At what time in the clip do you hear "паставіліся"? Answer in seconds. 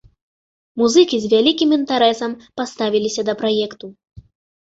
2.61-3.21